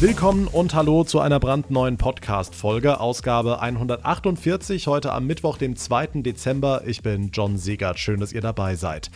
[0.00, 6.22] Willkommen und hallo zu einer brandneuen Podcast-Folge, Ausgabe 148, heute am Mittwoch, dem 2.
[6.22, 6.84] Dezember.
[6.86, 9.10] Ich bin John Segert, schön, dass ihr dabei seid.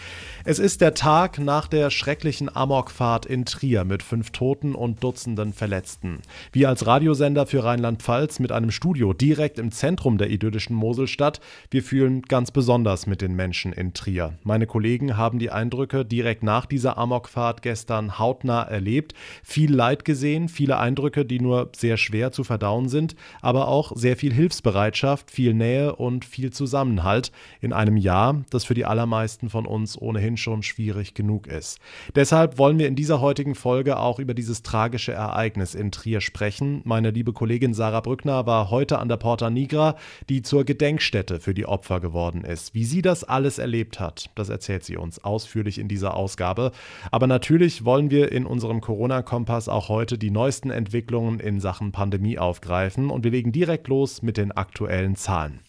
[0.44, 5.54] Es ist der Tag nach der schrecklichen Amokfahrt in Trier mit fünf Toten und Dutzenden
[5.54, 6.18] Verletzten.
[6.52, 11.40] Wir als Radiosender für Rheinland-Pfalz mit einem Studio direkt im Zentrum der idyllischen Moselstadt,
[11.70, 14.34] wir fühlen ganz besonders mit den Menschen in Trier.
[14.42, 20.50] Meine Kollegen haben die Eindrücke direkt nach dieser Amokfahrt gestern hautnah erlebt, viel Leid gesehen,
[20.50, 25.30] viele viele Eindrücke, die nur sehr schwer zu verdauen sind, aber auch sehr viel Hilfsbereitschaft,
[25.30, 30.36] viel Nähe und viel Zusammenhalt in einem Jahr, das für die allermeisten von uns ohnehin
[30.36, 31.78] schon schwierig genug ist.
[32.16, 36.82] Deshalb wollen wir in dieser heutigen Folge auch über dieses tragische Ereignis in Trier sprechen.
[36.84, 39.96] Meine liebe Kollegin Sarah Brückner war heute an der Porta Nigra,
[40.28, 42.74] die zur Gedenkstätte für die Opfer geworden ist.
[42.74, 46.72] Wie sie das alles erlebt hat, das erzählt sie uns ausführlich in dieser Ausgabe.
[47.12, 51.92] Aber natürlich wollen wir in unserem Corona-Kompass auch heute die neuesten neuesten Entwicklungen in Sachen
[51.92, 55.60] Pandemie aufgreifen und wir legen direkt los mit den aktuellen Zahlen.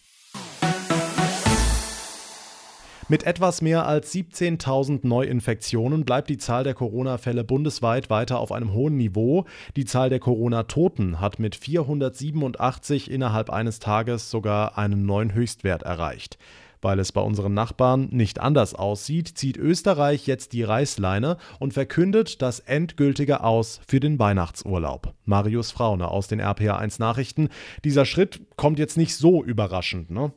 [3.08, 8.72] Mit etwas mehr als 17.000 Neuinfektionen bleibt die Zahl der Corona-Fälle bundesweit weiter auf einem
[8.72, 9.44] hohen Niveau.
[9.76, 16.36] Die Zahl der Corona-Toten hat mit 487 innerhalb eines Tages sogar einen neuen Höchstwert erreicht.
[16.82, 22.42] Weil es bei unseren Nachbarn nicht anders aussieht, zieht Österreich jetzt die Reißleine und verkündet
[22.42, 25.14] das endgültige Aus für den Weihnachtsurlaub.
[25.24, 27.48] Marius Fraune aus den RPA1 Nachrichten.
[27.84, 30.32] Dieser Schritt kommt jetzt nicht so überraschend, ne?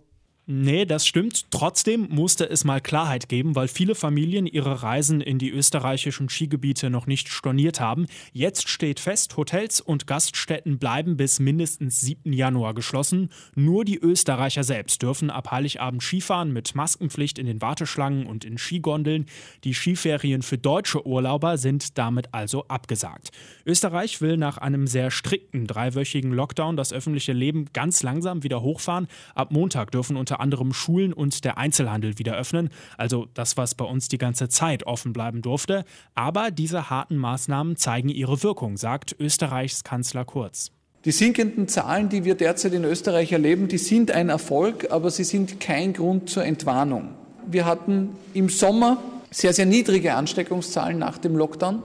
[0.51, 1.51] Nee, das stimmt.
[1.51, 6.89] Trotzdem musste es mal Klarheit geben, weil viele Familien ihre Reisen in die österreichischen Skigebiete
[6.89, 8.07] noch nicht storniert haben.
[8.33, 12.33] Jetzt steht fest, Hotels und Gaststätten bleiben bis mindestens 7.
[12.33, 13.29] Januar geschlossen.
[13.53, 18.57] Nur die Österreicher selbst dürfen ab Heiligabend Skifahren mit Maskenpflicht in den Warteschlangen und in
[18.57, 19.27] Skigondeln.
[19.63, 23.29] Die Skiferien für deutsche Urlauber sind damit also abgesagt.
[23.67, 29.07] Österreich will nach einem sehr strikten dreiwöchigen Lockdown das öffentliche Leben ganz langsam wieder hochfahren.
[29.35, 33.85] Ab Montag dürfen unter anderem Schulen und der Einzelhandel wieder öffnen, also das, was bei
[33.85, 35.85] uns die ganze Zeit offen bleiben durfte.
[36.15, 40.71] Aber diese harten Maßnahmen zeigen ihre Wirkung, sagt Österreichs Kanzler Kurz.
[41.05, 45.23] Die sinkenden Zahlen, die wir derzeit in Österreich erleben, die sind ein Erfolg, aber sie
[45.23, 47.09] sind kein Grund zur Entwarnung.
[47.47, 48.97] Wir hatten im Sommer
[49.31, 51.83] sehr, sehr niedrige Ansteckungszahlen nach dem Lockdown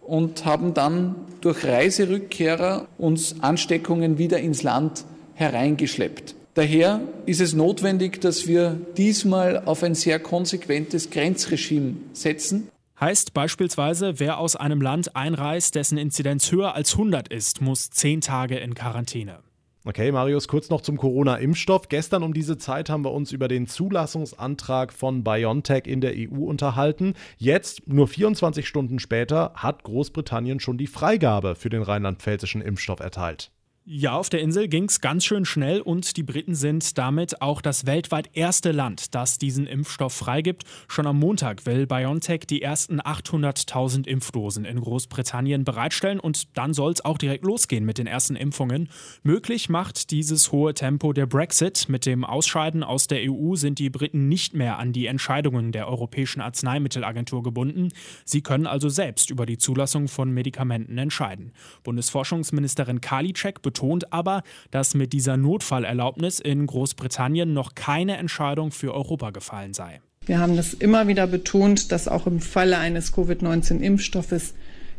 [0.00, 5.04] und haben dann durch Reiserückkehrer uns Ansteckungen wieder ins Land
[5.34, 6.34] hereingeschleppt.
[6.56, 12.68] Daher ist es notwendig, dass wir diesmal auf ein sehr konsequentes Grenzregime setzen.
[12.98, 18.22] Heißt beispielsweise, wer aus einem Land einreist, dessen Inzidenz höher als 100 ist, muss zehn
[18.22, 19.40] Tage in Quarantäne.
[19.84, 21.90] Okay, Marius, kurz noch zum Corona-Impfstoff.
[21.90, 26.46] Gestern um diese Zeit haben wir uns über den Zulassungsantrag von BioNTech in der EU
[26.46, 27.12] unterhalten.
[27.36, 33.50] Jetzt, nur 24 Stunden später, hat Großbritannien schon die Freigabe für den rheinland-pfälzischen Impfstoff erteilt.
[33.88, 37.60] Ja, auf der Insel ging es ganz schön schnell und die Briten sind damit auch
[37.60, 40.64] das weltweit erste Land, das diesen Impfstoff freigibt.
[40.88, 46.90] Schon am Montag will BioNTech die ersten 800.000 Impfdosen in Großbritannien bereitstellen und dann soll
[46.90, 48.88] es auch direkt losgehen mit den ersten Impfungen.
[49.22, 51.88] Möglich macht dieses hohe Tempo der Brexit.
[51.88, 55.86] Mit dem Ausscheiden aus der EU sind die Briten nicht mehr an die Entscheidungen der
[55.86, 57.90] Europäischen Arzneimittelagentur gebunden.
[58.24, 61.52] Sie können also selbst über die Zulassung von Medikamenten entscheiden.
[61.84, 69.30] Bundesforschungsministerin Karliczek betont aber, dass mit dieser Notfallerlaubnis in Großbritannien noch keine Entscheidung für Europa
[69.30, 70.00] gefallen sei.
[70.24, 74.54] Wir haben das immer wieder betont, dass auch im Falle eines Covid-19-Impfstoffes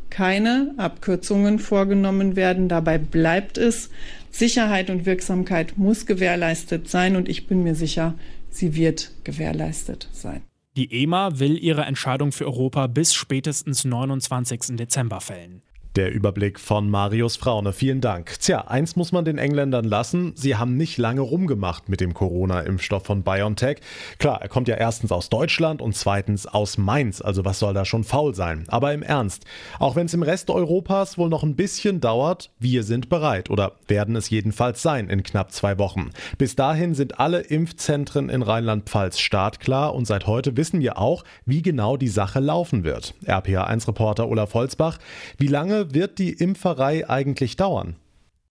[0.10, 2.70] keine Abkürzungen vorgenommen werden.
[2.70, 3.90] Dabei bleibt es.
[4.30, 8.14] Sicherheit und Wirksamkeit muss gewährleistet sein und ich bin mir sicher,
[8.52, 10.44] sie wird gewährleistet sein.
[10.78, 14.78] Die EMA will ihre Entscheidung für Europa bis spätestens 29.
[14.78, 15.64] Dezember fällen.
[15.98, 17.74] Der Überblick von Marius Fraune.
[17.74, 18.40] Vielen Dank.
[18.40, 20.34] Tja, eins muss man den Engländern lassen.
[20.36, 23.78] Sie haben nicht lange rumgemacht mit dem Corona-Impfstoff von BioNTech.
[24.20, 27.20] Klar, er kommt ja erstens aus Deutschland und zweitens aus Mainz.
[27.20, 28.66] Also was soll da schon faul sein?
[28.68, 29.46] Aber im Ernst.
[29.80, 33.72] Auch wenn es im Rest Europas wohl noch ein bisschen dauert, wir sind bereit oder
[33.88, 36.12] werden es jedenfalls sein in knapp zwei Wochen.
[36.38, 41.64] Bis dahin sind alle Impfzentren in Rheinland-Pfalz startklar und seit heute wissen wir auch, wie
[41.64, 43.16] genau die Sache laufen wird.
[43.26, 45.00] RPA1-Reporter Olaf Holzbach.
[45.40, 47.96] Wie lange wird die Impferei eigentlich dauern?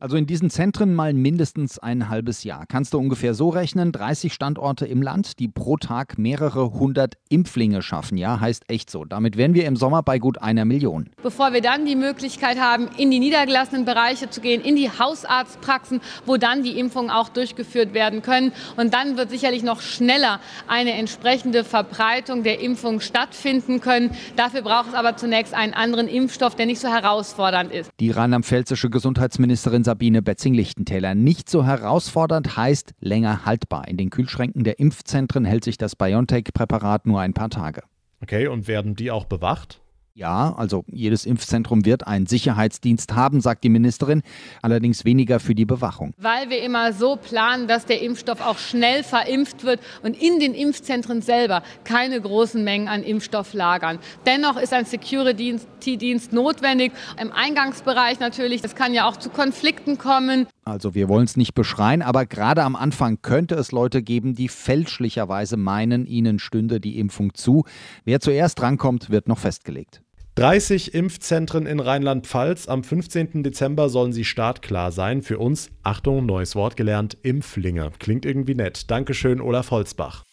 [0.07, 2.65] Also in diesen Zentren mal mindestens ein halbes Jahr.
[2.69, 7.83] Kannst du ungefähr so rechnen, 30 Standorte im Land, die pro Tag mehrere hundert Impflinge
[7.83, 8.17] schaffen.
[8.17, 9.05] Ja, heißt echt so.
[9.05, 11.11] Damit wären wir im Sommer bei gut einer Million.
[11.25, 16.01] Bevor wir dann die Möglichkeit haben, in die niedergelassenen Bereiche zu gehen, in die Hausarztpraxen,
[16.25, 18.53] wo dann die Impfungen auch durchgeführt werden können.
[18.77, 20.39] Und dann wird sicherlich noch schneller
[20.69, 24.13] eine entsprechende Verbreitung der Impfung stattfinden können.
[24.37, 27.91] Dafür braucht es aber zunächst einen anderen Impfstoff, der nicht so herausfordernd ist.
[27.99, 31.15] Die rheinland-pfälzische Gesundheitsministerin Sabine Betzing-Lichtentäler.
[31.15, 33.89] Nicht so herausfordernd heißt länger haltbar.
[33.89, 37.83] In den Kühlschränken der Impfzentren hält sich das BioNTech-Präparat nur ein paar Tage.
[38.23, 39.81] Okay, und werden die auch bewacht?
[40.19, 44.23] Ja, also jedes Impfzentrum wird einen Sicherheitsdienst haben, sagt die Ministerin,
[44.63, 46.15] allerdings weniger für die Bewachung.
[46.17, 50.55] Weil wir immer so planen, dass der Impfstoff auch schnell verimpft wird und in den
[50.55, 53.99] Impfzentren selber keine großen Mengen an Impfstoff lagern.
[54.25, 56.93] Dennoch ist ein Security-Dienst notwendig.
[57.21, 60.47] Im Eingangsbereich natürlich, es kann ja auch zu Konflikten kommen.
[60.65, 64.49] Also wir wollen es nicht beschreien, aber gerade am Anfang könnte es Leute geben, die
[64.49, 67.65] fälschlicherweise meinen, ihnen stünde die Impfung zu.
[68.07, 70.01] Wer zuerst drankommt, wird noch festgelegt.
[70.37, 72.69] 30 Impfzentren in Rheinland-Pfalz.
[72.69, 73.43] Am 15.
[73.43, 75.23] Dezember sollen sie startklar sein.
[75.23, 77.91] Für uns, Achtung, neues Wort gelernt, Impflinge.
[77.99, 78.91] Klingt irgendwie nett.
[78.91, 80.25] Dankeschön, Olaf Holzbach.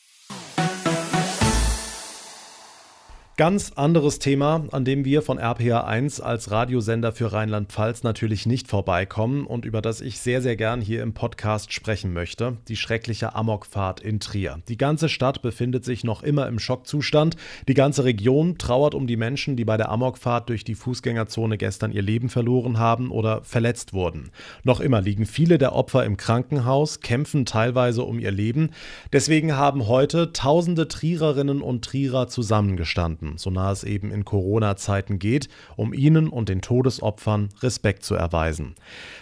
[3.35, 9.47] Ganz anderes Thema, an dem wir von RPA1 als Radiosender für Rheinland-Pfalz natürlich nicht vorbeikommen
[9.47, 12.57] und über das ich sehr, sehr gern hier im Podcast sprechen möchte.
[12.68, 14.59] Die schreckliche Amokfahrt in Trier.
[14.68, 17.35] Die ganze Stadt befindet sich noch immer im Schockzustand.
[17.68, 21.91] Die ganze Region trauert um die Menschen, die bei der Amokfahrt durch die Fußgängerzone gestern
[21.91, 24.30] ihr Leben verloren haben oder verletzt wurden.
[24.63, 28.69] Noch immer liegen viele der Opfer im Krankenhaus, kämpfen teilweise um ihr Leben.
[29.12, 35.19] Deswegen haben heute tausende Triererinnen und Trierer zusammengestanden Minuten, so nah es eben in Corona-Zeiten
[35.19, 38.75] geht, um ihnen und den Todesopfern Respekt zu erweisen.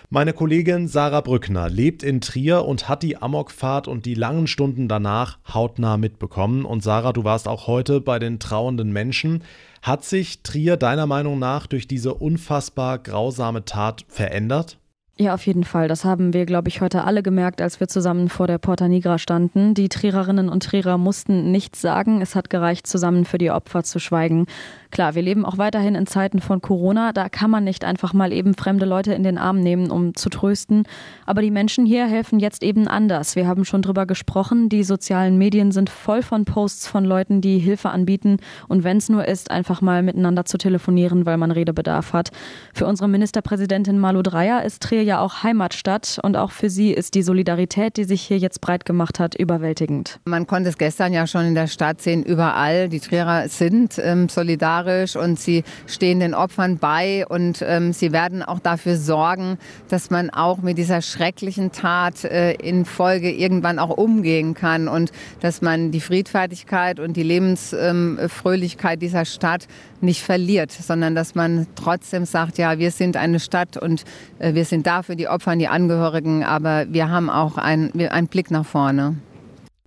[0.10, 4.88] Meine Kollegin Sarah Brückner lebt in Trier und hat die Amokfahrt und die langen Stunden
[4.88, 6.66] danach hautnah mitbekommen.
[6.66, 9.44] Und Sarah, du warst auch heute bei den trauernden Menschen.
[9.82, 14.78] Hat sich Trier deiner Meinung nach durch diese unfassbar grausame Tat verändert?
[15.22, 15.88] Ja, auf jeden Fall.
[15.88, 19.20] Das haben wir, glaube ich, heute alle gemerkt, als wir zusammen vor der Porta Nigra
[19.20, 19.76] standen.
[19.76, 22.22] Die Triererinnen und Trierer mussten nichts sagen.
[22.22, 24.48] Es hat gereicht, zusammen für die Opfer zu schweigen.
[24.92, 27.14] Klar, wir leben auch weiterhin in Zeiten von Corona.
[27.14, 30.30] Da kann man nicht einfach mal eben fremde Leute in den Arm nehmen, um zu
[30.30, 30.84] trösten.
[31.26, 33.38] Aber die Menschen hier helfen jetzt eben anders.
[33.38, 34.68] Wir haben schon drüber gesprochen.
[34.68, 38.38] Die sozialen Medien sind voll von Posts von Leuten, die Hilfe anbieten.
[38.68, 42.32] Und wenn es nur ist, einfach mal miteinander zu telefonieren, weil man Redebedarf hat.
[42.74, 46.20] Für unsere Ministerpräsidentin Malu Dreyer ist Trier ja auch Heimatstadt.
[46.22, 50.20] Und auch für sie ist die Solidarität, die sich hier jetzt breit gemacht hat, überwältigend.
[50.26, 52.90] Man konnte es gestern ja schon in der Stadt sehen, überall.
[52.90, 58.12] Die Trierer sind ähm, solidarisch solidarisch und sie stehen den Opfern bei und ähm, sie
[58.12, 59.58] werden auch dafür sorgen,
[59.90, 65.12] dass man auch mit dieser schrecklichen Tat äh, in Folge irgendwann auch umgehen kann und
[65.42, 69.68] dass man die Friedfertigkeit und die Lebensfröhlichkeit ähm, dieser Stadt
[70.02, 74.04] nicht verliert, sondern dass man trotzdem sagt, ja, wir sind eine Stadt und
[74.40, 77.92] äh, wir sind da für die Opfer und die Angehörigen, aber wir haben auch einen,
[78.10, 79.18] einen Blick nach vorne.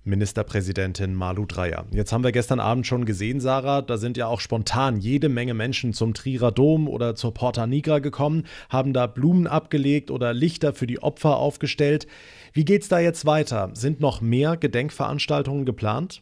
[0.05, 1.85] Ministerpräsidentin Malu Dreyer.
[1.91, 5.53] Jetzt haben wir gestern Abend schon gesehen, Sarah, da sind ja auch spontan jede Menge
[5.53, 10.73] Menschen zum Trierer Dom oder zur Porta Nigra gekommen, haben da Blumen abgelegt oder Lichter
[10.73, 12.05] für die Opfer aufgestellt.
[12.53, 13.71] Wie geht's da jetzt weiter?
[13.73, 16.21] Sind noch mehr Gedenkveranstaltungen geplant?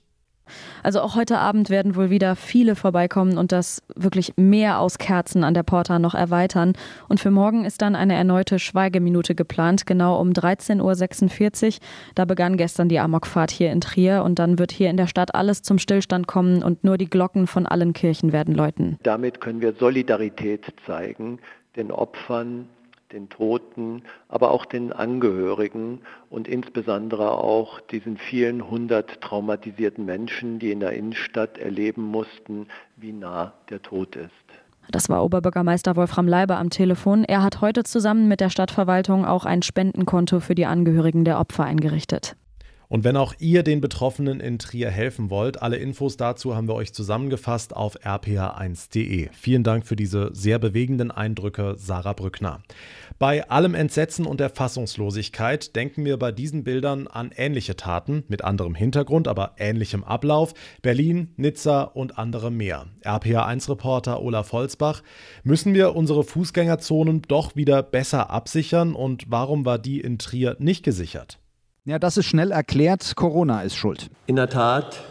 [0.83, 5.43] Also auch heute Abend werden wohl wieder viele vorbeikommen und das wirklich mehr aus Kerzen
[5.43, 6.73] an der Porta noch erweitern.
[7.07, 11.73] Und für morgen ist dann eine erneute Schweigeminute geplant, genau um 13.46 Uhr.
[12.15, 15.35] Da begann gestern die Amokfahrt hier in Trier und dann wird hier in der Stadt
[15.35, 18.99] alles zum Stillstand kommen und nur die Glocken von allen Kirchen werden läuten.
[19.03, 21.39] Damit können wir Solidarität zeigen
[21.75, 22.67] den Opfern
[23.13, 30.71] den Toten, aber auch den Angehörigen und insbesondere auch diesen vielen hundert traumatisierten Menschen, die
[30.71, 32.67] in der Innenstadt erleben mussten,
[32.97, 34.31] wie nah der Tod ist.
[34.91, 37.23] Das war Oberbürgermeister Wolfram Leiber am Telefon.
[37.23, 41.63] Er hat heute zusammen mit der Stadtverwaltung auch ein Spendenkonto für die Angehörigen der Opfer
[41.63, 42.35] eingerichtet.
[42.93, 46.75] Und wenn auch ihr den Betroffenen in Trier helfen wollt, alle Infos dazu haben wir
[46.75, 49.29] euch zusammengefasst auf rph1.de.
[49.33, 52.61] Vielen Dank für diese sehr bewegenden Eindrücke, Sarah Brückner.
[53.17, 58.43] Bei allem Entsetzen und der Fassungslosigkeit denken wir bei diesen Bildern an ähnliche Taten, mit
[58.43, 60.53] anderem Hintergrund, aber ähnlichem Ablauf.
[60.83, 62.85] Berlin, Nizza und andere mehr.
[63.03, 65.01] RPA1-Reporter Olaf Holzbach.
[65.43, 70.83] Müssen wir unsere Fußgängerzonen doch wieder besser absichern und warum war die in Trier nicht
[70.83, 71.39] gesichert?
[71.85, 73.17] Ja, das ist schnell erklärt.
[73.17, 74.09] Corona ist schuld.
[74.25, 75.03] In der Tat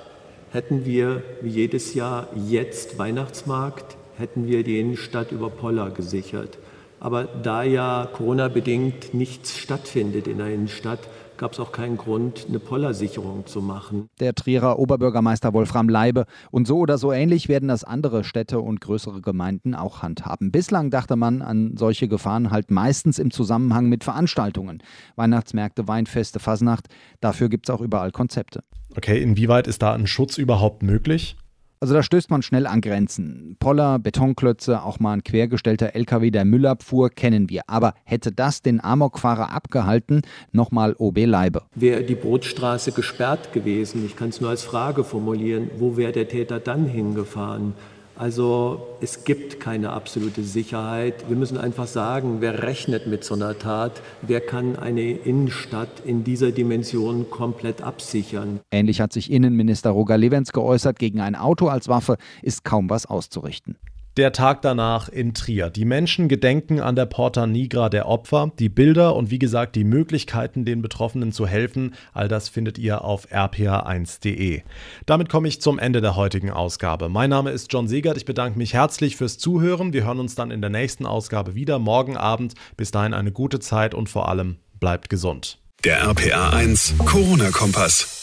[0.53, 6.57] hätten wir wie jedes Jahr jetzt Weihnachtsmarkt, hätten wir die Innenstadt über Poller gesichert.
[6.99, 11.01] Aber da ja Corona-bedingt nichts stattfindet in der Innenstadt,
[11.43, 14.09] gab es auch keinen Grund, eine Pollersicherung zu machen.
[14.21, 16.27] Der Trierer Oberbürgermeister Wolfram Leibe.
[16.53, 20.53] Und so oder so ähnlich werden das andere Städte und größere Gemeinden auch handhaben.
[20.53, 24.85] Bislang dachte man an solche Gefahren halt meistens im Zusammenhang mit Veranstaltungen.
[25.17, 26.87] Weihnachtsmärkte, Weinfeste, Fasnacht.
[27.21, 28.63] Dafür gibt es auch überall Konzepte.
[28.95, 31.35] Okay, inwieweit ist da ein Schutz überhaupt möglich?
[31.83, 33.57] Also da stößt man schnell an Grenzen.
[33.59, 37.63] Poller, Betonklötze, auch mal ein quergestellter LKW der Müllabfuhr kennen wir.
[37.67, 40.23] Aber hätte das den Amokfahrer abgehalten?
[40.53, 41.63] Nochmal OB Leibe.
[41.75, 46.29] Wäre die Brotstraße gesperrt gewesen, ich kann es nur als Frage formulieren, wo wäre der
[46.29, 47.75] Täter dann hingefahren?
[48.23, 51.29] Also es gibt keine absolute Sicherheit.
[51.29, 54.01] Wir müssen einfach sagen, wer rechnet mit so einer Tat?
[54.23, 58.61] Wer kann eine Innenstadt in dieser Dimension komplett absichern?
[58.71, 63.07] Ähnlich hat sich Innenminister Roger Levens geäußert, gegen ein Auto als Waffe ist kaum was
[63.07, 63.77] auszurichten.
[64.19, 65.71] Der Tag danach in Trier.
[65.71, 68.53] Die Menschen gedenken an der Porta Nigra der Opfer.
[68.59, 73.05] Die Bilder und wie gesagt die Möglichkeiten, den Betroffenen zu helfen, all das findet ihr
[73.05, 74.65] auf rpa1.de.
[75.07, 77.09] Damit komme ich zum Ende der heutigen Ausgabe.
[77.09, 78.19] Mein Name ist John Segert.
[78.19, 79.95] Ich bedanke mich herzlich fürs Zuhören.
[79.95, 82.53] Wir hören uns dann in der nächsten Ausgabe wieder morgen Abend.
[82.77, 85.59] Bis dahin eine gute Zeit und vor allem bleibt gesund.
[85.87, 88.22] Der RPA1 Corona-Kompass.